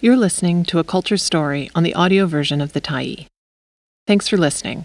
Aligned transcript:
You're 0.00 0.16
listening 0.16 0.62
to 0.66 0.78
a 0.78 0.84
culture 0.84 1.16
story 1.16 1.72
on 1.74 1.82
the 1.82 1.94
audio 1.94 2.26
version 2.26 2.60
of 2.60 2.72
The 2.72 2.80
Tyee. 2.80 3.26
Thanks 4.06 4.28
for 4.28 4.36
listening. 4.36 4.84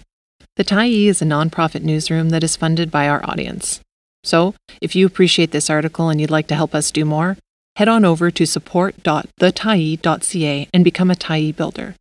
The 0.55 0.63
Tyee 0.63 1.05
is 1.05 1.21
a 1.21 1.25
nonprofit 1.25 1.83
newsroom 1.83 2.31
that 2.31 2.43
is 2.43 2.55
funded 2.55 2.89
by 2.89 3.07
our 3.07 3.23
audience. 3.23 3.79
So, 4.23 4.55
if 4.81 4.95
you 4.95 5.05
appreciate 5.05 5.51
this 5.51 5.69
article 5.69 6.09
and 6.09 6.19
you'd 6.19 6.31
like 6.31 6.47
to 6.47 6.55
help 6.55 6.73
us 6.73 6.89
do 6.89 7.05
more, 7.05 7.37
head 7.75 7.87
on 7.87 8.05
over 8.05 8.31
to 8.31 8.47
support.thetyee.ca 8.47 10.67
and 10.73 10.83
become 10.83 11.11
a 11.11 11.15
Tyee 11.15 11.55
builder. 11.55 11.93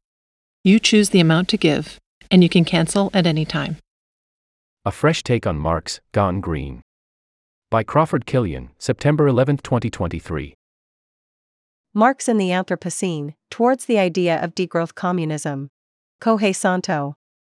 You 0.65 0.79
choose 0.79 1.11
the 1.11 1.21
amount 1.21 1.49
to 1.49 1.59
give, 1.59 1.99
and 2.31 2.43
you 2.43 2.49
can 2.49 2.65
cancel 2.65 3.11
at 3.13 3.27
any 3.27 3.45
time. 3.45 3.77
A 4.87 4.91
fresh 4.91 5.23
take 5.23 5.47
on 5.47 5.59
Marx, 5.59 6.01
Gone 6.13 6.41
Green. 6.41 6.81
By 7.71 7.83
Crawford 7.83 8.25
Kilian, 8.25 8.71
September 8.79 9.29
11, 9.29 9.59
2023. 9.59 10.55
Marx 11.95 12.27
in 12.27 12.39
the 12.39 12.49
Anthropocene, 12.49 13.35
Towards 13.51 13.85
the 13.85 13.99
Idea 13.99 14.43
of 14.43 14.55
Degrowth 14.55 14.95
Communism. 14.95 15.69
Kohei 16.23 16.57
Saito. 16.57 17.17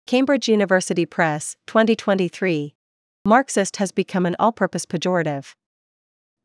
Cambridge 0.08 0.50
University 0.50 1.06
Press, 1.06 1.56
2023. 1.68 2.74
Marxist 3.26 3.78
has 3.78 3.92
become 3.92 4.26
an 4.26 4.36
all 4.40 4.52
purpose 4.52 4.88
pejorative. 4.88 5.54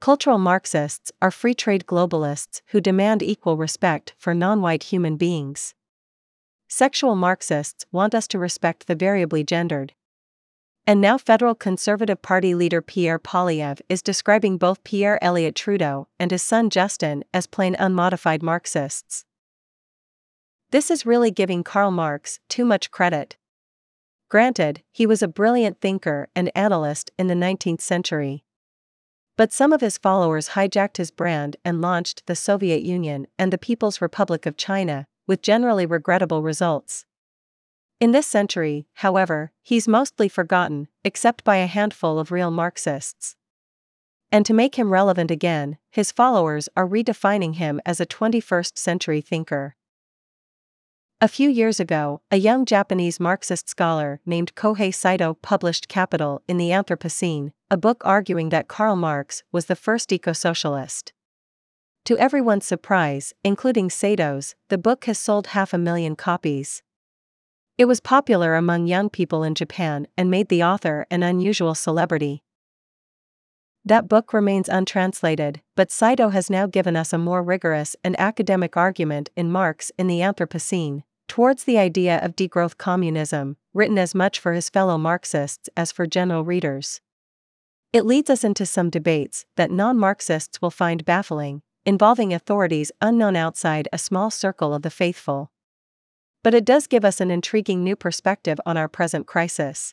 Cultural 0.02 0.37
Marxists 0.37 1.11
are 1.23 1.30
free 1.30 1.55
trade 1.55 1.87
globalists 1.87 2.61
who 2.73 2.80
demand 2.83 3.23
equal 3.23 3.56
respect 3.56 4.12
for 4.19 4.34
non 4.34 4.61
white 4.61 4.83
human 4.83 5.16
beings. 5.16 5.75
Sexual 6.69 7.16
Marxists 7.16 7.86
want 7.91 8.14
us 8.14 8.28
to 8.28 8.39
respect 8.39 8.86
the 8.86 8.95
variably 8.95 9.42
gendered. 9.42 9.95
And 10.88 11.02
now 11.02 11.19
federal 11.19 11.55
Conservative 11.55 12.23
Party 12.23 12.55
leader 12.55 12.80
Pierre 12.80 13.19
Poilievre 13.19 13.83
is 13.91 14.01
describing 14.01 14.56
both 14.56 14.83
Pierre 14.84 15.23
Elliott 15.23 15.55
Trudeau 15.55 16.09
and 16.19 16.30
his 16.30 16.42
son 16.42 16.70
Justin 16.70 17.24
as 17.34 17.47
plain 17.47 17.77
unmodified 17.78 18.42
Marxists. 18.42 19.27
This 20.70 20.91
is 20.91 21.05
really 21.05 21.30
giving 21.30 21.62
Karl 21.62 21.91
Marx 21.91 22.41
too 22.48 22.64
much 22.64 22.91
credit. 22.91 23.36
Granted, 24.31 24.83
he 24.91 25.05
was 25.05 25.22
a 25.22 25.28
brilliant 25.28 25.78
thinker 25.78 26.28
and 26.34 26.50
analyst 26.55 27.11
in 27.19 27.27
the 27.27 27.34
19th 27.34 27.83
century. 27.83 28.42
But 29.36 29.53
some 29.53 29.75
of 29.75 29.83
his 29.83 29.98
followers 29.98 30.50
hijacked 30.50 30.97
his 30.97 31.11
brand 31.11 31.59
and 31.66 31.83
launched 31.83 32.25
the 32.25 32.34
Soviet 32.34 32.81
Union 32.81 33.27
and 33.39 33.53
the 33.53 33.59
People's 33.59 34.00
Republic 34.00 34.47
of 34.47 34.56
China, 34.56 35.06
with 35.27 35.42
generally 35.42 35.84
regrettable 35.84 36.42
results. 36.42 37.05
In 38.00 38.12
this 38.12 38.28
century, 38.28 38.86
however, 38.94 39.50
he's 39.60 39.88
mostly 39.88 40.28
forgotten, 40.28 40.86
except 41.04 41.42
by 41.42 41.56
a 41.56 41.66
handful 41.66 42.20
of 42.20 42.30
real 42.30 42.52
Marxists. 42.52 43.34
And 44.30 44.46
to 44.46 44.54
make 44.54 44.77
him 44.77 44.92
relevant 44.92 45.32
again, 45.32 45.78
his 45.91 46.12
followers 46.12 46.69
are 46.76 46.86
redefining 46.86 47.56
him 47.56 47.80
as 47.84 48.00
a 48.00 48.06
21st 48.06 48.78
century 48.78 49.20
thinker. 49.20 49.74
A 51.20 51.26
few 51.26 51.50
years 51.50 51.80
ago, 51.80 52.20
a 52.30 52.36
young 52.36 52.64
Japanese 52.64 53.19
Marxist 53.19 53.69
scholar 53.69 54.20
named 54.24 54.54
Kohei 54.54 54.94
Saito 54.94 55.34
published 55.34 55.88
Capital 55.88 56.42
in 56.46 56.58
the 56.58 56.70
Anthropocene, 56.70 57.50
a 57.69 57.76
book 57.76 58.02
arguing 58.04 58.50
that 58.50 58.69
Karl 58.69 58.94
Marx 58.94 59.42
was 59.50 59.66
the 59.66 59.74
first 59.74 60.12
eco 60.12 60.32
socialist. 60.32 61.12
To 62.04 62.16
everyone's 62.16 62.66
surprise, 62.66 63.34
including 63.42 63.91
Saito's, 63.91 64.54
the 64.69 64.78
book 64.78 65.06
has 65.06 65.19
sold 65.19 65.48
half 65.48 65.74
a 65.74 65.78
million 65.78 66.14
copies. 66.14 66.84
It 67.79 67.87
was 67.87 68.01
popular 68.01 68.57
among 68.57 68.89
young 68.89 69.09
people 69.09 69.45
in 69.45 69.55
Japan 69.55 70.09
and 70.17 70.29
made 70.29 70.48
the 70.48 70.65
author 70.65 71.07
an 71.12 71.23
unusual 71.23 71.77
celebrity. 71.77 72.43
That 73.84 74.09
book 74.09 74.33
remains 74.33 74.69
untranslated, 74.69 75.62
but 75.77 75.93
Saito 75.93 76.31
has 76.31 76.51
now 76.51 76.67
given 76.67 76.97
us 76.97 77.12
a 77.12 77.19
more 77.19 77.41
rigorous 77.41 77.95
and 78.03 78.19
academic 78.19 78.77
argument 78.77 79.31
in 79.37 79.53
Marx 79.53 79.93
in 79.97 80.09
the 80.09 80.19
Anthropocene, 80.19 81.05
towards 81.29 81.62
the 81.62 81.79
idea 81.79 82.19
of 82.19 82.34
degrowth 82.34 82.79
communism, 82.79 83.56
written 83.73 83.97
as 83.97 84.12
much 84.12 84.41
for 84.41 84.55
his 84.55 84.69
fellow 84.69 84.99
Marxists 84.99 85.69
as 85.77 85.93
for 85.93 86.05
general 86.05 86.43
readers. 86.43 87.00
It 87.93 88.05
leads 88.05 88.28
us 88.28 88.43
into 88.43 88.67
some 88.67 88.91
debates 88.91 89.47
that 89.56 89.71
non 89.71 89.97
Marxists 89.97 90.61
will 90.61 90.72
find 90.72 91.05
baffling, 91.05 91.62
involving 91.87 92.34
authorities 92.34 92.91
unknown 93.00 93.37
outside 93.37 93.88
a 93.93 93.99
small 93.99 94.33
circle 94.33 94.75
of 94.75 94.83
the 94.83 94.91
faithful 94.91 95.53
but 96.48 96.54
it 96.54 96.64
does 96.64 96.86
give 96.86 97.04
us 97.04 97.20
an 97.20 97.31
intriguing 97.31 97.84
new 97.84 97.94
perspective 97.94 98.59
on 98.64 98.78
our 98.78 98.88
present 98.88 99.26
crisis. 99.26 99.92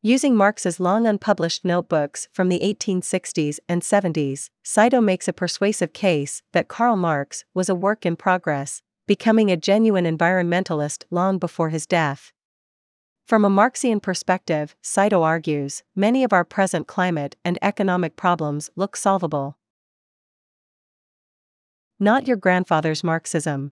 Using 0.00 0.34
Marx's 0.34 0.80
long 0.80 1.06
unpublished 1.06 1.66
notebooks 1.66 2.28
from 2.32 2.48
the 2.48 2.60
1860s 2.60 3.58
and 3.68 3.82
70s, 3.82 4.48
Saito 4.62 5.02
makes 5.02 5.28
a 5.28 5.34
persuasive 5.34 5.92
case 5.92 6.40
that 6.54 6.68
Karl 6.68 6.96
Marx 6.96 7.44
was 7.52 7.68
a 7.68 7.74
work 7.74 8.06
in 8.06 8.16
progress, 8.16 8.80
becoming 9.06 9.50
a 9.50 9.56
genuine 9.58 10.06
environmentalist 10.06 11.04
long 11.10 11.36
before 11.36 11.68
his 11.68 11.86
death. 11.86 12.32
From 13.26 13.44
a 13.44 13.50
Marxian 13.50 14.00
perspective, 14.00 14.74
Saito 14.80 15.22
argues, 15.22 15.82
many 15.94 16.24
of 16.24 16.32
our 16.32 16.42
present 16.42 16.86
climate 16.86 17.36
and 17.44 17.58
economic 17.60 18.16
problems 18.16 18.70
look 18.76 18.96
solvable. 18.96 19.58
Not 22.00 22.26
your 22.26 22.38
grandfather's 22.38 23.04
Marxism. 23.04 23.72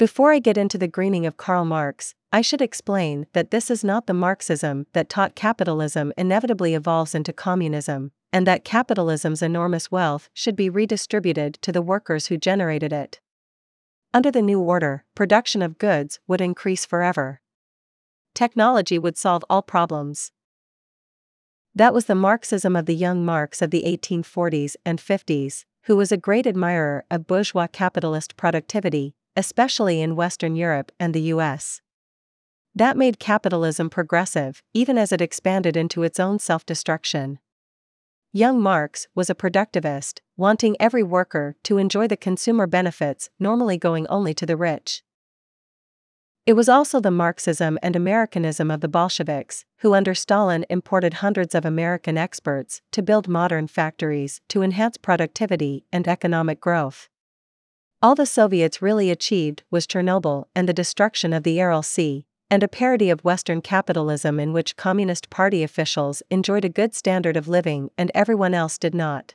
Before 0.00 0.32
I 0.32 0.38
get 0.38 0.56
into 0.56 0.78
the 0.78 0.88
greening 0.88 1.26
of 1.26 1.36
Karl 1.36 1.66
Marx, 1.66 2.14
I 2.32 2.40
should 2.40 2.62
explain 2.62 3.26
that 3.34 3.50
this 3.50 3.70
is 3.70 3.84
not 3.84 4.06
the 4.06 4.14
Marxism 4.14 4.86
that 4.94 5.10
taught 5.10 5.34
capitalism 5.34 6.14
inevitably 6.16 6.72
evolves 6.72 7.14
into 7.14 7.34
communism, 7.34 8.12
and 8.32 8.46
that 8.46 8.64
capitalism's 8.64 9.42
enormous 9.42 9.90
wealth 9.90 10.30
should 10.32 10.56
be 10.56 10.70
redistributed 10.70 11.58
to 11.60 11.70
the 11.70 11.82
workers 11.82 12.28
who 12.28 12.38
generated 12.38 12.94
it. 12.94 13.20
Under 14.14 14.30
the 14.30 14.40
new 14.40 14.58
order, 14.58 15.04
production 15.14 15.60
of 15.60 15.76
goods 15.76 16.18
would 16.26 16.40
increase 16.40 16.86
forever. 16.86 17.42
Technology 18.34 18.98
would 18.98 19.18
solve 19.18 19.44
all 19.50 19.60
problems. 19.60 20.32
That 21.74 21.92
was 21.92 22.06
the 22.06 22.14
Marxism 22.14 22.74
of 22.74 22.86
the 22.86 22.96
young 22.96 23.22
Marx 23.22 23.60
of 23.60 23.70
the 23.70 23.82
1840s 23.82 24.76
and 24.82 24.98
50s, 24.98 25.66
who 25.82 25.94
was 25.94 26.10
a 26.10 26.16
great 26.16 26.46
admirer 26.46 27.04
of 27.10 27.26
bourgeois 27.26 27.66
capitalist 27.66 28.38
productivity, 28.38 29.14
especially 29.36 30.00
in 30.00 30.16
Western 30.16 30.56
Europe 30.56 30.92
and 30.98 31.14
the 31.14 31.32
US. 31.34 31.80
That 32.74 32.96
made 32.96 33.18
capitalism 33.18 33.90
progressive, 33.90 34.62
even 34.72 34.96
as 34.96 35.12
it 35.12 35.20
expanded 35.20 35.76
into 35.76 36.02
its 36.02 36.20
own 36.20 36.38
self 36.38 36.64
destruction. 36.64 37.38
Young 38.32 38.60
Marx 38.60 39.08
was 39.14 39.28
a 39.28 39.34
productivist, 39.34 40.20
wanting 40.36 40.76
every 40.78 41.02
worker 41.02 41.56
to 41.64 41.78
enjoy 41.78 42.06
the 42.06 42.16
consumer 42.16 42.66
benefits 42.66 43.28
normally 43.38 43.76
going 43.76 44.06
only 44.06 44.32
to 44.34 44.46
the 44.46 44.56
rich. 44.56 45.02
It 46.46 46.54
was 46.54 46.68
also 46.68 47.00
the 47.00 47.10
Marxism 47.10 47.78
and 47.82 47.94
Americanism 47.94 48.70
of 48.70 48.80
the 48.80 48.88
Bolsheviks, 48.88 49.64
who 49.80 49.94
under 49.94 50.14
Stalin 50.14 50.64
imported 50.70 51.14
hundreds 51.14 51.54
of 51.54 51.64
American 51.64 52.16
experts 52.16 52.80
to 52.92 53.02
build 53.02 53.28
modern 53.28 53.66
factories 53.66 54.40
to 54.48 54.62
enhance 54.62 54.96
productivity 54.96 55.84
and 55.92 56.08
economic 56.08 56.60
growth. 56.60 57.09
All 58.02 58.14
the 58.14 58.24
Soviets 58.24 58.80
really 58.80 59.10
achieved 59.10 59.62
was 59.70 59.86
Chernobyl 59.86 60.46
and 60.54 60.66
the 60.66 60.72
destruction 60.72 61.34
of 61.34 61.42
the 61.42 61.60
Aral 61.60 61.82
Sea, 61.82 62.24
and 62.50 62.62
a 62.62 62.68
parody 62.68 63.10
of 63.10 63.24
Western 63.24 63.60
capitalism 63.60 64.40
in 64.40 64.54
which 64.54 64.76
Communist 64.76 65.28
Party 65.28 65.62
officials 65.62 66.22
enjoyed 66.30 66.64
a 66.64 66.70
good 66.70 66.94
standard 66.94 67.36
of 67.36 67.46
living 67.46 67.90
and 67.98 68.10
everyone 68.14 68.54
else 68.54 68.78
did 68.78 68.94
not. 68.94 69.34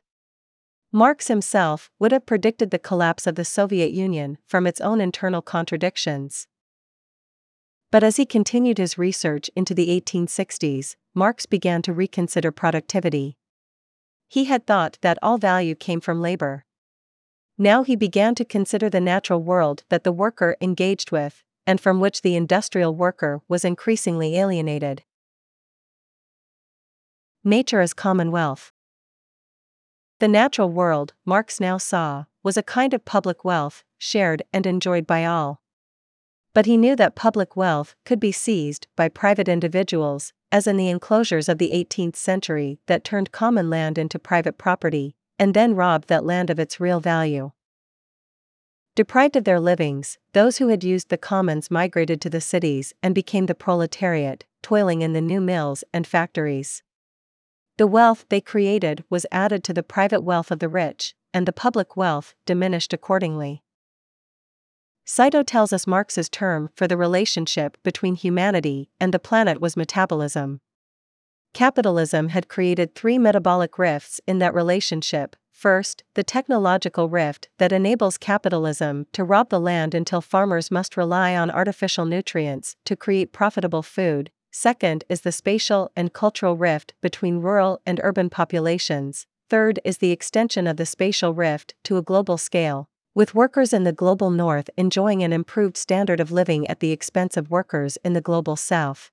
Marx 0.92 1.28
himself 1.28 1.92
would 2.00 2.12
have 2.12 2.26
predicted 2.26 2.72
the 2.72 2.80
collapse 2.80 3.28
of 3.28 3.36
the 3.36 3.46
Soviet 3.46 3.92
Union 3.92 4.40
from 4.48 4.66
its 4.66 4.82
own 4.82 5.00
internal 5.00 5.44
contradictions. 5.44 6.48
But 7.92 8.04
as 8.04 8.18
he 8.18 8.26
continued 8.26 8.80
his 8.80 8.98
research 8.98 9.48
into 9.56 9.76
the 9.76 9.90
1860s, 9.90 10.96
Marx 11.14 11.46
began 11.46 11.84
to 11.84 11.94
reconsider 11.94 12.52
productivity. 12.52 13.38
He 14.28 14.46
had 14.46 14.66
thought 14.66 14.98
that 15.02 15.20
all 15.22 15.38
value 15.38 15.76
came 15.76 16.02
from 16.02 16.20
labor. 16.20 16.66
Now 17.58 17.84
he 17.84 17.96
began 17.96 18.36
to 18.36 18.46
consider 18.46 18.90
the 18.90 19.00
natural 19.00 19.42
world 19.42 19.84
that 19.90 20.04
the 20.04 20.12
worker 20.12 20.58
engaged 20.60 21.12
with, 21.12 21.44
and 21.66 21.80
from 21.80 22.00
which 22.00 22.22
the 22.22 22.36
industrial 22.36 22.94
worker 22.94 23.42
was 23.48 23.64
increasingly 23.64 24.38
alienated. 24.38 25.04
Nature 27.44 27.80
as 27.80 27.94
commonwealth. 27.94 28.72
The 30.20 30.28
natural 30.28 30.70
world, 30.70 31.14
Marx 31.26 31.60
now 31.60 31.78
saw, 31.78 32.26
was 32.44 32.58
a 32.58 32.64
kind 32.64 32.94
of 32.94 33.06
public 33.06 33.46
wealth, 33.46 33.84
shared 33.98 34.44
and 34.52 34.66
enjoyed 34.66 35.08
by 35.08 35.26
all. 35.26 35.62
But 36.54 36.66
he 36.66 36.78
knew 36.78 36.96
that 36.96 37.16
public 37.16 37.56
wealth 37.56 37.96
could 38.06 38.20
be 38.20 38.32
seized 38.32 38.88
by 38.96 39.10
private 39.10 39.48
individuals, 39.48 40.34
as 40.52 40.68
in 40.68 40.78
the 40.78 40.90
enclosures 40.90 41.50
of 41.50 41.58
the 41.58 41.72
18th 41.72 42.16
century 42.16 42.80
that 42.88 43.04
turned 43.04 43.32
common 43.32 43.70
land 43.70 43.98
into 43.98 44.20
private 44.20 44.58
property, 44.58 45.16
and 45.38 45.54
then 45.54 45.76
robbed 45.76 46.08
that 46.08 46.26
land 46.26 46.50
of 46.50 46.60
its 46.60 46.80
real 46.80 47.00
value. 47.00 47.52
Deprived 48.96 49.36
of 49.36 49.44
their 49.44 49.60
livings, 49.60 50.18
those 50.32 50.58
who 50.58 50.70
had 50.70 50.84
used 50.84 51.10
the 51.10 51.18
commons 51.18 51.70
migrated 51.70 52.22
to 52.22 52.30
the 52.30 52.40
cities 52.40 52.94
and 53.04 53.14
became 53.14 53.46
the 53.46 53.54
proletariat, 53.54 54.46
toiling 54.62 55.02
in 55.02 55.14
the 55.14 55.22
new 55.22 55.42
mills 55.42 55.84
and 55.94 56.08
factories. 56.08 56.82
The 57.78 57.88
wealth 57.88 58.26
they 58.30 58.40
created 58.40 59.04
was 59.10 59.26
added 59.34 59.66
to 59.66 59.74
the 59.74 59.84
private 59.84 60.22
wealth 60.22 60.50
of 60.50 60.60
the 60.60 60.70
rich, 60.70 61.14
and 61.34 61.46
the 61.46 61.52
public 61.52 61.98
wealth 61.98 62.34
diminished 62.46 62.94
accordingly. 62.94 63.62
Saito 65.04 65.44
tells 65.44 65.74
us 65.74 65.86
Marx's 65.86 66.30
term 66.30 66.70
for 66.74 66.88
the 66.88 66.98
relationship 66.98 67.78
between 67.84 68.16
humanity 68.16 68.90
and 69.00 69.14
the 69.14 69.20
planet 69.20 69.60
was 69.60 69.76
metabolism. 69.76 70.62
Capitalism 71.56 72.28
had 72.28 72.50
created 72.50 72.94
three 72.94 73.18
metabolic 73.18 73.80
rifts 73.80 74.20
in 74.28 74.40
that 74.40 74.54
relationship. 74.54 75.38
First, 75.54 76.04
the 76.14 76.22
technological 76.22 77.08
rift 77.08 77.48
that 77.60 77.72
enables 77.72 78.18
capitalism 78.18 79.08
to 79.14 79.24
rob 79.24 79.48
the 79.48 79.60
land 79.60 79.96
until 79.96 80.20
farmers 80.20 80.70
must 80.70 80.98
rely 80.98 81.34
on 81.34 81.50
artificial 81.50 82.04
nutrients 82.04 82.76
to 82.84 82.98
create 82.98 83.32
profitable 83.32 83.84
food. 83.84 84.32
Second 84.52 85.06
is 85.08 85.22
the 85.22 85.32
spatial 85.32 85.90
and 85.96 86.12
cultural 86.12 86.58
rift 86.58 86.94
between 87.02 87.38
rural 87.38 87.80
and 87.86 88.02
urban 88.04 88.30
populations. 88.30 89.26
Third 89.50 89.80
is 89.86 90.00
the 90.00 90.12
extension 90.12 90.68
of 90.68 90.76
the 90.76 90.86
spatial 90.86 91.34
rift 91.34 91.74
to 91.86 91.96
a 91.96 92.02
global 92.02 92.38
scale, 92.38 92.90
with 93.14 93.34
workers 93.34 93.72
in 93.72 93.86
the 93.86 93.94
global 93.94 94.30
north 94.30 94.70
enjoying 94.76 95.24
an 95.24 95.32
improved 95.32 95.78
standard 95.78 96.20
of 96.20 96.34
living 96.34 96.68
at 96.68 96.82
the 96.82 96.92
expense 96.92 97.38
of 97.38 97.50
workers 97.50 97.98
in 98.04 98.12
the 98.12 98.20
global 98.20 98.58
south. 98.58 99.10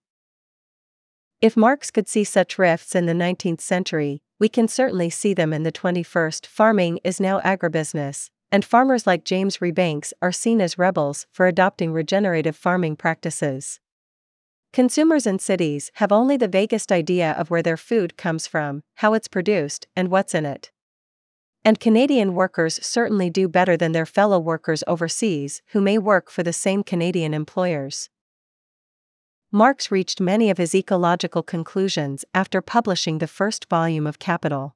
If 1.42 1.56
Marx 1.56 1.90
could 1.90 2.08
see 2.08 2.22
such 2.22 2.56
rifts 2.56 2.94
in 2.94 3.06
the 3.06 3.12
19th 3.12 3.60
century, 3.60 4.22
we 4.38 4.48
can 4.48 4.68
certainly 4.68 5.10
see 5.10 5.34
them 5.34 5.52
in 5.52 5.64
the 5.64 5.72
21st. 5.72 6.46
Farming 6.46 7.00
is 7.02 7.18
now 7.18 7.40
agribusiness, 7.40 8.30
and 8.52 8.64
farmers 8.64 9.08
like 9.08 9.24
James 9.24 9.58
Rebanks 9.58 10.12
are 10.22 10.30
seen 10.30 10.60
as 10.60 10.78
rebels 10.78 11.26
for 11.32 11.48
adopting 11.48 11.92
regenerative 11.92 12.54
farming 12.54 12.94
practices. 12.94 13.80
Consumers 14.72 15.26
in 15.26 15.40
cities 15.40 15.90
have 15.94 16.12
only 16.12 16.36
the 16.36 16.46
vaguest 16.46 16.92
idea 16.92 17.32
of 17.32 17.50
where 17.50 17.62
their 17.62 17.76
food 17.76 18.16
comes 18.16 18.46
from, 18.46 18.84
how 18.98 19.12
it's 19.12 19.26
produced, 19.26 19.88
and 19.96 20.12
what's 20.12 20.36
in 20.36 20.46
it. 20.46 20.70
And 21.64 21.80
Canadian 21.80 22.34
workers 22.34 22.78
certainly 22.86 23.30
do 23.30 23.48
better 23.48 23.76
than 23.76 23.90
their 23.90 24.06
fellow 24.06 24.38
workers 24.38 24.84
overseas 24.86 25.60
who 25.72 25.80
may 25.80 25.98
work 25.98 26.30
for 26.30 26.44
the 26.44 26.52
same 26.52 26.84
Canadian 26.84 27.34
employers. 27.34 28.10
Marx 29.54 29.90
reached 29.90 30.18
many 30.18 30.48
of 30.48 30.56
his 30.56 30.74
ecological 30.74 31.42
conclusions 31.42 32.24
after 32.32 32.62
publishing 32.62 33.18
the 33.18 33.26
first 33.26 33.68
volume 33.68 34.06
of 34.06 34.18
Capital. 34.18 34.74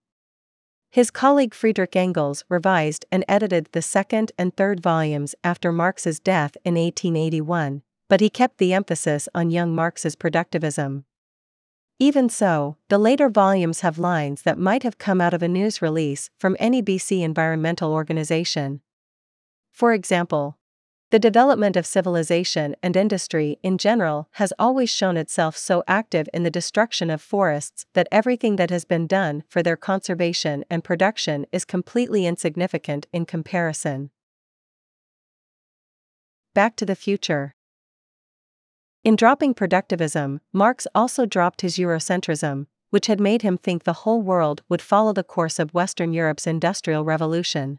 His 0.90 1.10
colleague 1.10 1.54
Friedrich 1.54 1.96
Engels 1.96 2.44
revised 2.50 3.06
and 3.10 3.24
edited 3.26 3.70
the 3.72 3.80
second 3.80 4.32
and 4.36 4.54
third 4.54 4.80
volumes 4.80 5.34
after 5.42 5.72
Marx's 5.72 6.20
death 6.20 6.58
in 6.62 6.74
1881, 6.74 7.80
but 8.10 8.20
he 8.20 8.28
kept 8.28 8.58
the 8.58 8.74
emphasis 8.74 9.30
on 9.34 9.48
young 9.48 9.74
Marx's 9.74 10.14
productivism. 10.14 11.04
Even 11.98 12.28
so, 12.28 12.76
the 12.90 12.98
later 12.98 13.30
volumes 13.30 13.80
have 13.80 13.98
lines 13.98 14.42
that 14.42 14.58
might 14.58 14.82
have 14.82 14.98
come 14.98 15.22
out 15.22 15.32
of 15.32 15.42
a 15.42 15.48
news 15.48 15.80
release 15.80 16.28
from 16.38 16.54
any 16.60 16.82
BC 16.82 17.22
environmental 17.22 17.94
organization. 17.94 18.82
For 19.72 19.94
example, 19.94 20.58
the 21.10 21.18
development 21.20 21.76
of 21.76 21.86
civilization 21.86 22.74
and 22.82 22.96
industry 22.96 23.58
in 23.62 23.78
general 23.78 24.28
has 24.32 24.52
always 24.58 24.90
shown 24.90 25.16
itself 25.16 25.56
so 25.56 25.84
active 25.86 26.28
in 26.34 26.42
the 26.42 26.50
destruction 26.50 27.10
of 27.10 27.22
forests 27.22 27.86
that 27.94 28.08
everything 28.10 28.56
that 28.56 28.70
has 28.70 28.84
been 28.84 29.06
done 29.06 29.44
for 29.48 29.62
their 29.62 29.76
conservation 29.76 30.64
and 30.68 30.82
production 30.82 31.46
is 31.52 31.64
completely 31.64 32.26
insignificant 32.26 33.06
in 33.12 33.24
comparison. 33.24 34.10
Back 36.54 36.74
to 36.76 36.86
the 36.86 36.96
future. 36.96 37.54
In 39.04 39.14
dropping 39.14 39.54
productivism, 39.54 40.40
Marx 40.52 40.88
also 40.92 41.24
dropped 41.24 41.60
his 41.60 41.76
Eurocentrism, 41.76 42.66
which 42.90 43.06
had 43.06 43.20
made 43.20 43.42
him 43.42 43.56
think 43.56 43.84
the 43.84 44.00
whole 44.02 44.22
world 44.22 44.62
would 44.68 44.82
follow 44.82 45.12
the 45.12 45.22
course 45.22 45.60
of 45.60 45.72
Western 45.72 46.12
Europe's 46.12 46.48
industrial 46.48 47.04
revolution. 47.04 47.78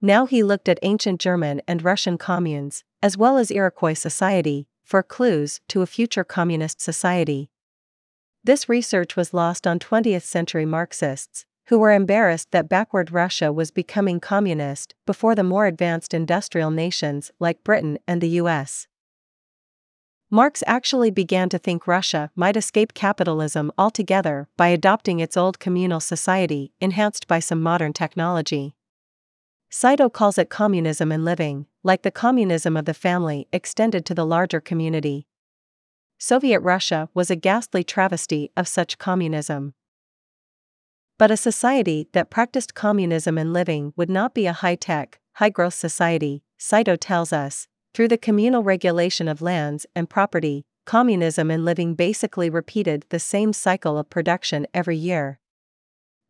Now 0.00 0.26
he 0.26 0.42
looked 0.42 0.68
at 0.68 0.78
ancient 0.82 1.20
German 1.20 1.62
and 1.66 1.82
Russian 1.82 2.18
communes, 2.18 2.84
as 3.02 3.16
well 3.16 3.38
as 3.38 3.50
Iroquois 3.50 3.94
society, 3.94 4.68
for 4.84 5.02
clues 5.02 5.60
to 5.68 5.82
a 5.82 5.86
future 5.86 6.24
communist 6.24 6.80
society. 6.80 7.50
This 8.44 8.68
research 8.68 9.16
was 9.16 9.34
lost 9.34 9.66
on 9.66 9.78
20th 9.78 10.22
century 10.22 10.64
Marxists, 10.64 11.46
who 11.66 11.78
were 11.78 11.92
embarrassed 11.92 12.52
that 12.52 12.68
backward 12.68 13.10
Russia 13.10 13.52
was 13.52 13.70
becoming 13.70 14.20
communist 14.20 14.94
before 15.04 15.34
the 15.34 15.42
more 15.42 15.66
advanced 15.66 16.14
industrial 16.14 16.70
nations 16.70 17.32
like 17.40 17.64
Britain 17.64 17.98
and 18.06 18.20
the 18.20 18.38
US. 18.40 18.86
Marx 20.30 20.62
actually 20.66 21.10
began 21.10 21.48
to 21.48 21.58
think 21.58 21.86
Russia 21.86 22.30
might 22.36 22.56
escape 22.56 22.94
capitalism 22.94 23.72
altogether 23.78 24.48
by 24.56 24.68
adopting 24.68 25.20
its 25.20 25.36
old 25.36 25.58
communal 25.58 26.00
society, 26.00 26.72
enhanced 26.80 27.26
by 27.26 27.38
some 27.38 27.62
modern 27.62 27.92
technology. 27.92 28.74
Saito 29.78 30.08
calls 30.08 30.38
it 30.38 30.48
communism 30.48 31.12
in 31.12 31.22
living, 31.22 31.66
like 31.82 32.00
the 32.00 32.10
communism 32.10 32.78
of 32.78 32.86
the 32.86 32.94
family 32.94 33.46
extended 33.52 34.06
to 34.06 34.14
the 34.14 34.24
larger 34.24 34.58
community. 34.58 35.26
Soviet 36.16 36.60
Russia 36.60 37.10
was 37.12 37.30
a 37.30 37.36
ghastly 37.36 37.84
travesty 37.84 38.50
of 38.56 38.66
such 38.66 38.96
communism. 38.96 39.74
But 41.18 41.30
a 41.30 41.36
society 41.36 42.08
that 42.14 42.30
practiced 42.30 42.74
communism 42.74 43.36
in 43.36 43.52
living 43.52 43.92
would 43.96 44.08
not 44.08 44.32
be 44.32 44.46
a 44.46 44.54
high 44.54 44.76
tech, 44.76 45.20
high 45.34 45.50
growth 45.50 45.74
society, 45.74 46.42
Saito 46.56 46.96
tells 46.96 47.30
us, 47.30 47.68
through 47.92 48.08
the 48.08 48.16
communal 48.16 48.62
regulation 48.62 49.28
of 49.28 49.42
lands 49.42 49.84
and 49.94 50.08
property, 50.08 50.64
communism 50.86 51.50
in 51.50 51.66
living 51.66 51.94
basically 51.94 52.48
repeated 52.48 53.04
the 53.10 53.18
same 53.18 53.52
cycle 53.52 53.98
of 53.98 54.08
production 54.08 54.66
every 54.72 54.96
year. 54.96 55.38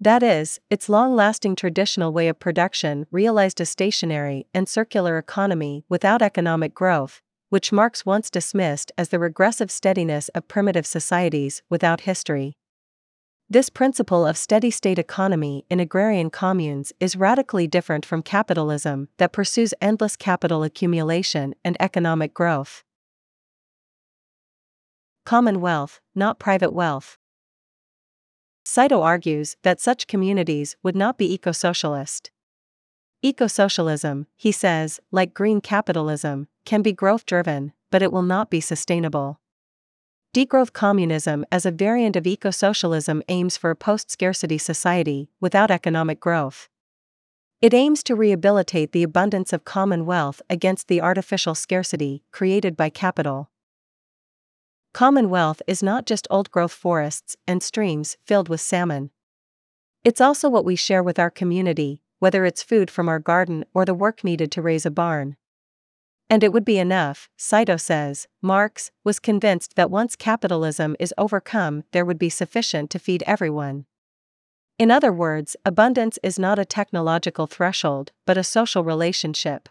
That 0.00 0.22
is, 0.22 0.60
its 0.68 0.88
long 0.88 1.16
lasting 1.16 1.56
traditional 1.56 2.12
way 2.12 2.28
of 2.28 2.38
production 2.38 3.06
realized 3.10 3.60
a 3.60 3.66
stationary 3.66 4.46
and 4.52 4.68
circular 4.68 5.16
economy 5.16 5.84
without 5.88 6.20
economic 6.20 6.74
growth, 6.74 7.22
which 7.48 7.72
Marx 7.72 8.04
once 8.04 8.28
dismissed 8.28 8.92
as 8.98 9.08
the 9.08 9.18
regressive 9.18 9.70
steadiness 9.70 10.28
of 10.30 10.48
primitive 10.48 10.86
societies 10.86 11.62
without 11.70 12.02
history. 12.02 12.52
This 13.48 13.70
principle 13.70 14.26
of 14.26 14.36
steady 14.36 14.70
state 14.70 14.98
economy 14.98 15.64
in 15.70 15.80
agrarian 15.80 16.30
communes 16.30 16.92
is 16.98 17.16
radically 17.16 17.66
different 17.66 18.04
from 18.04 18.22
capitalism 18.22 19.08
that 19.18 19.32
pursues 19.32 19.72
endless 19.80 20.16
capital 20.16 20.62
accumulation 20.64 21.54
and 21.64 21.76
economic 21.78 22.34
growth. 22.34 22.82
Common 25.24 25.60
wealth, 25.60 26.00
not 26.14 26.38
private 26.38 26.72
wealth. 26.72 27.16
Saito 28.68 29.00
argues 29.00 29.56
that 29.62 29.78
such 29.78 30.08
communities 30.08 30.74
would 30.82 30.96
not 30.96 31.16
be 31.16 31.32
eco 31.32 31.52
socialist. 31.52 32.32
Eco 33.22 33.46
socialism, 33.46 34.26
he 34.36 34.50
says, 34.50 34.98
like 35.12 35.32
green 35.32 35.60
capitalism, 35.60 36.48
can 36.64 36.82
be 36.82 36.92
growth 36.92 37.24
driven, 37.26 37.72
but 37.92 38.02
it 38.02 38.10
will 38.10 38.22
not 38.22 38.50
be 38.50 38.60
sustainable. 38.60 39.38
Degrowth 40.34 40.72
communism 40.72 41.46
as 41.52 41.64
a 41.64 41.70
variant 41.70 42.16
of 42.16 42.26
eco 42.26 42.50
socialism 42.50 43.22
aims 43.28 43.56
for 43.56 43.70
a 43.70 43.76
post 43.76 44.10
scarcity 44.10 44.58
society 44.58 45.30
without 45.40 45.70
economic 45.70 46.18
growth. 46.18 46.68
It 47.62 47.72
aims 47.72 48.02
to 48.02 48.16
rehabilitate 48.16 48.90
the 48.90 49.04
abundance 49.04 49.52
of 49.52 49.64
common 49.64 50.04
wealth 50.06 50.42
against 50.50 50.88
the 50.88 51.00
artificial 51.00 51.54
scarcity 51.54 52.24
created 52.32 52.76
by 52.76 52.90
capital. 52.90 53.48
Commonwealth 54.96 55.60
is 55.66 55.82
not 55.82 56.06
just 56.06 56.26
old 56.30 56.50
growth 56.50 56.72
forests 56.72 57.36
and 57.46 57.62
streams 57.62 58.16
filled 58.24 58.48
with 58.48 58.62
salmon. 58.62 59.10
It's 60.04 60.22
also 60.22 60.48
what 60.48 60.64
we 60.64 60.74
share 60.74 61.02
with 61.02 61.18
our 61.18 61.28
community, 61.28 62.00
whether 62.18 62.46
it's 62.46 62.62
food 62.62 62.90
from 62.90 63.06
our 63.06 63.18
garden 63.18 63.66
or 63.74 63.84
the 63.84 63.92
work 63.92 64.24
needed 64.24 64.50
to 64.52 64.62
raise 64.62 64.86
a 64.86 64.90
barn. 64.90 65.36
And 66.30 66.42
it 66.42 66.50
would 66.50 66.64
be 66.64 66.78
enough, 66.78 67.28
Saito 67.36 67.76
says. 67.76 68.26
Marx 68.40 68.90
was 69.04 69.18
convinced 69.18 69.74
that 69.76 69.90
once 69.90 70.16
capitalism 70.16 70.96
is 70.98 71.12
overcome, 71.18 71.84
there 71.92 72.06
would 72.06 72.18
be 72.18 72.30
sufficient 72.30 72.88
to 72.88 72.98
feed 72.98 73.22
everyone. 73.26 73.84
In 74.78 74.90
other 74.90 75.12
words, 75.12 75.56
abundance 75.66 76.18
is 76.22 76.38
not 76.38 76.58
a 76.58 76.64
technological 76.64 77.46
threshold, 77.46 78.12
but 78.24 78.38
a 78.38 78.42
social 78.42 78.82
relationship. 78.82 79.68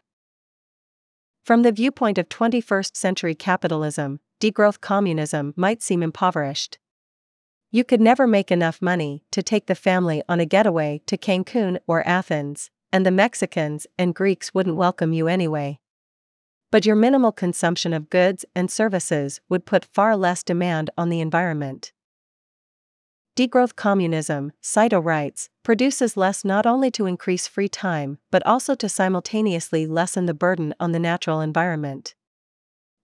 From 1.44 1.64
the 1.64 1.72
viewpoint 1.72 2.20
of 2.20 2.30
21st 2.30 2.96
century 2.96 3.34
capitalism, 3.34 4.20
degrowth 4.40 4.82
communism 4.82 5.54
might 5.56 5.82
seem 5.82 6.04
impoverished. 6.04 6.78
You 7.72 7.84
could 7.84 8.02
never 8.02 8.28
make 8.28 8.52
enough 8.52 8.82
money 8.82 9.24
to 9.32 9.44
take 9.44 9.66
the 9.66 9.76
family 9.76 10.24
on 10.30 10.40
a 10.40 10.46
getaway 10.46 11.02
to 11.08 11.18
Cancun 11.18 11.78
or 11.88 12.08
Athens, 12.08 12.72
and 12.92 13.06
the 13.06 13.12
Mexicans 13.12 13.88
and 13.98 14.16
Greeks 14.16 14.54
wouldn't 14.54 14.78
welcome 14.78 15.14
you 15.14 15.28
anyway 15.28 15.80
but 16.76 16.86
your 16.86 16.96
minimal 16.98 17.32
consumption 17.32 17.94
of 17.94 18.10
goods 18.10 18.44
and 18.54 18.70
services 18.70 19.40
would 19.48 19.66
put 19.66 19.86
far 19.86 20.18
less 20.18 20.44
demand 20.44 20.90
on 20.98 21.08
the 21.08 21.22
environment. 21.22 21.94
Degrowth 23.38 23.78
communism, 23.78 24.52
Saito 24.60 25.00
writes, 25.00 25.50
produces 25.64 26.18
less 26.18 26.44
not 26.44 26.66
only 26.66 26.92
to 26.92 27.06
increase 27.06 27.48
free 27.48 27.70
time 27.70 28.18
but 28.30 28.46
also 28.46 28.76
to 28.76 28.90
simultaneously 28.90 29.88
lessen 29.88 30.26
the 30.26 30.34
burden 30.34 30.74
on 30.78 30.92
the 30.92 31.00
natural 31.00 31.40
environment. 31.40 32.14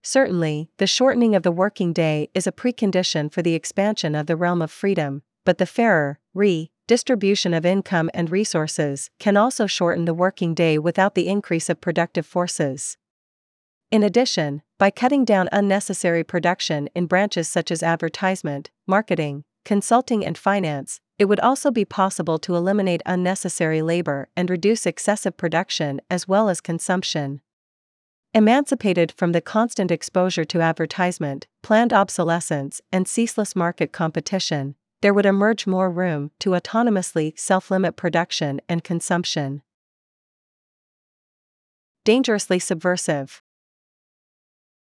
Certainly, 0.03 0.70
the 0.77 0.88
shortening 0.88 1.36
of 1.36 1.43
the 1.43 1.51
working 1.51 1.93
day 1.93 2.29
is 2.34 2.48
a 2.48 2.51
precondition 2.51 3.31
for 3.31 3.41
the 3.41 3.53
expansion 3.53 4.15
of 4.15 4.25
the 4.25 4.36
realm 4.36 4.62
of 4.62 4.72
freedom, 4.72 5.22
but 5.46 5.58
the 5.58 5.65
fairer, 5.65 6.20
re, 6.34 6.72
distribution 6.88 7.53
of 7.53 7.65
income 7.65 8.10
and 8.13 8.29
resources 8.29 9.10
can 9.20 9.38
also 9.38 9.67
shorten 9.67 10.05
the 10.05 10.13
working 10.13 10.53
day 10.53 10.77
without 10.77 11.15
the 11.15 11.27
increase 11.27 11.70
of 11.70 11.79
productive 11.79 12.25
forces. 12.25 12.98
In 13.91 14.03
addition, 14.03 14.62
by 14.77 14.89
cutting 14.89 15.24
down 15.24 15.50
unnecessary 15.51 16.24
production 16.24 16.89
in 16.96 17.05
branches 17.05 17.48
such 17.48 17.72
as 17.72 17.84
advertisement, 17.84 18.72
marketing, 18.88 19.43
consulting, 19.63 20.25
and 20.25 20.38
finance, 20.38 21.00
it 21.20 21.25
would 21.25 21.39
also 21.39 21.70
be 21.70 21.86
possible 21.86 22.39
to 22.39 22.55
eliminate 22.55 23.01
unnecessary 23.05 23.81
labor 23.81 24.29
and 24.36 24.50
reduce 24.50 24.86
excessive 24.86 25.38
production 25.38 26.01
as 26.10 26.27
well 26.27 26.50
as 26.50 26.62
consumption. 26.62 27.41
Emancipated 28.33 29.11
from 29.11 29.33
the 29.33 29.41
constant 29.41 29.91
exposure 29.91 30.45
to 30.45 30.61
advertisement, 30.61 31.47
planned 31.61 31.91
obsolescence, 31.91 32.79
and 32.89 33.05
ceaseless 33.05 33.57
market 33.57 33.91
competition, 33.91 34.75
there 35.01 35.13
would 35.13 35.25
emerge 35.25 35.67
more 35.67 35.91
room 35.91 36.31
to 36.39 36.51
autonomously 36.51 37.38
self 37.38 37.69
limit 37.69 37.97
production 37.97 38.61
and 38.69 38.85
consumption. 38.85 39.61
Dangerously 42.05 42.57
subversive. 42.57 43.41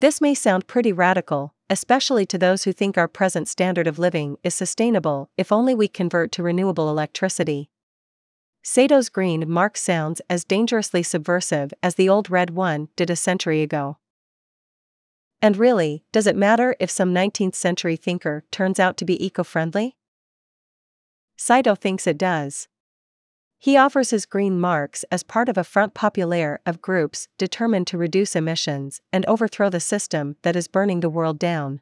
This 0.00 0.20
may 0.20 0.34
sound 0.34 0.68
pretty 0.68 0.92
radical, 0.92 1.52
especially 1.68 2.24
to 2.26 2.38
those 2.38 2.62
who 2.62 2.72
think 2.72 2.96
our 2.96 3.08
present 3.08 3.48
standard 3.48 3.88
of 3.88 3.98
living 3.98 4.36
is 4.44 4.54
sustainable 4.54 5.30
if 5.36 5.50
only 5.50 5.74
we 5.74 5.88
convert 5.88 6.30
to 6.32 6.44
renewable 6.44 6.88
electricity. 6.88 7.70
Saito's 8.62 9.08
green 9.08 9.50
Marx 9.50 9.82
sounds 9.82 10.20
as 10.30 10.44
dangerously 10.44 11.02
subversive 11.02 11.74
as 11.82 11.96
the 11.96 12.08
old 12.08 12.30
red 12.30 12.50
one 12.50 12.88
did 12.94 13.10
a 13.10 13.16
century 13.16 13.60
ago. 13.60 13.98
And 15.40 15.56
really, 15.56 16.04
does 16.12 16.28
it 16.28 16.36
matter 16.36 16.76
if 16.78 16.88
some 16.88 17.12
19th 17.12 17.56
century 17.56 17.96
thinker 17.96 18.44
turns 18.52 18.78
out 18.78 18.96
to 18.98 19.04
be 19.04 19.24
eco 19.24 19.42
friendly? 19.42 19.96
Saito 21.36 21.74
thinks 21.74 22.06
it 22.06 22.16
does. 22.16 22.68
He 23.58 23.76
offers 23.76 24.10
his 24.10 24.26
green 24.26 24.60
Marx 24.60 25.04
as 25.10 25.24
part 25.24 25.48
of 25.48 25.58
a 25.58 25.64
front 25.64 25.94
populaire 25.94 26.60
of 26.64 26.80
groups 26.80 27.26
determined 27.38 27.88
to 27.88 27.98
reduce 27.98 28.36
emissions 28.36 29.00
and 29.12 29.26
overthrow 29.26 29.70
the 29.70 29.80
system 29.80 30.36
that 30.42 30.54
is 30.54 30.68
burning 30.68 31.00
the 31.00 31.10
world 31.10 31.38
down. 31.38 31.80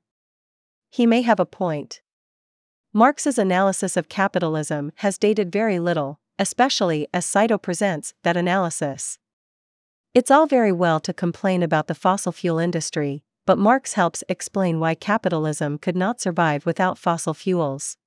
He 0.89 1.05
may 1.05 1.21
have 1.23 1.41
a 1.41 1.47
point. 1.47 2.01
Marx's 2.93 3.39
analysis 3.39 3.97
of 3.99 4.09
capitalism 4.09 4.93
has 4.97 5.19
dated 5.19 5.53
very 5.53 5.79
little, 5.79 6.21
especially 6.41 7.07
as 7.13 7.27
Saito 7.27 7.59
presents 7.59 8.15
that 8.25 8.37
analysis. 8.37 9.19
It's 10.15 10.31
all 10.31 10.47
very 10.47 10.73
well 10.73 10.99
to 11.01 11.13
complain 11.13 11.63
about 11.63 11.87
the 11.87 11.95
fossil 11.95 12.33
fuel 12.33 12.59
industry, 12.59 13.23
but 13.47 13.59
Marx 13.59 13.93
helps 13.93 14.25
explain 14.27 14.81
why 14.81 14.95
capitalism 14.95 15.77
could 15.77 15.95
not 15.95 16.19
survive 16.19 16.65
without 16.65 16.97
fossil 16.97 17.35
fuels. 17.35 17.99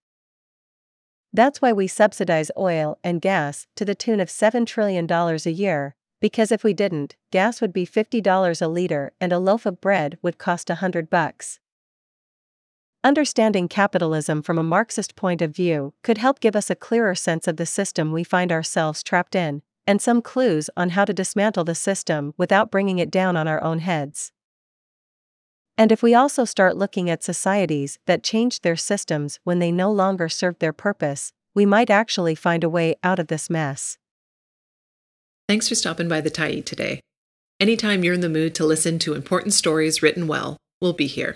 That's 1.31 1.61
why 1.61 1.73
we 1.73 1.87
subsidize 1.87 2.49
oil 2.57 2.97
and 3.03 3.21
gas 3.21 3.67
to 3.75 3.85
the 3.85 3.95
tune 3.95 4.19
of 4.19 4.29
$7 4.29 4.65
trillion 4.65 5.09
a 5.11 5.49
year, 5.49 5.95
because 6.19 6.51
if 6.51 6.63
we 6.63 6.73
didn't, 6.73 7.15
gas 7.31 7.61
would 7.61 7.71
be 7.71 7.85
$50 7.85 8.61
a 8.61 8.67
liter 8.67 9.13
and 9.21 9.31
a 9.31 9.39
loaf 9.39 9.67
of 9.67 9.79
bread 9.79 10.17
would 10.23 10.39
cost 10.39 10.71
a 10.71 10.73
100 10.73 11.09
bucks. 11.09 11.59
Understanding 13.05 13.67
capitalism 13.67 14.41
from 14.41 14.57
a 14.57 14.63
Marxist 14.63 15.17
point 15.17 15.41
of 15.41 15.53
view 15.53 15.93
could 16.03 16.19
help 16.19 16.39
give 16.39 16.55
us 16.55 16.69
a 16.69 16.75
clearer 16.75 17.13
sense 17.13 17.49
of 17.49 17.57
the 17.57 17.65
system 17.65 18.13
we 18.13 18.23
find 18.23 18.49
ourselves 18.49 19.03
trapped 19.03 19.35
in, 19.35 19.61
and 19.85 20.01
some 20.01 20.21
clues 20.21 20.69
on 20.77 20.91
how 20.91 21.03
to 21.03 21.13
dismantle 21.13 21.65
the 21.65 21.75
system 21.75 22.33
without 22.37 22.71
bringing 22.71 22.99
it 22.99 23.11
down 23.11 23.35
on 23.35 23.45
our 23.45 23.61
own 23.61 23.79
heads. 23.79 24.31
And 25.77 25.91
if 25.91 26.01
we 26.01 26.13
also 26.13 26.45
start 26.45 26.77
looking 26.77 27.09
at 27.09 27.25
societies 27.25 27.99
that 28.05 28.23
changed 28.23 28.63
their 28.63 28.77
systems 28.77 29.37
when 29.43 29.59
they 29.59 29.71
no 29.71 29.91
longer 29.91 30.29
served 30.29 30.61
their 30.61 30.71
purpose, 30.71 31.33
we 31.53 31.65
might 31.65 31.89
actually 31.89 32.35
find 32.35 32.63
a 32.63 32.69
way 32.69 32.95
out 33.03 33.19
of 33.19 33.27
this 33.27 33.49
mess. 33.49 33.97
Thanks 35.49 35.67
for 35.67 35.75
stopping 35.75 36.07
by 36.07 36.21
the 36.21 36.31
Tyee 36.31 36.63
today. 36.63 37.01
Anytime 37.59 38.05
you're 38.05 38.13
in 38.13 38.21
the 38.21 38.29
mood 38.29 38.55
to 38.55 38.65
listen 38.65 38.97
to 38.99 39.13
important 39.13 39.53
stories 39.53 40.01
written 40.01 40.25
well, 40.25 40.55
we'll 40.79 40.93
be 40.93 41.07
here. 41.07 41.35